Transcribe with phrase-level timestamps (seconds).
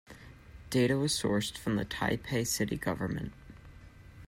[0.71, 3.33] Data was sourced from the Taipei City Government.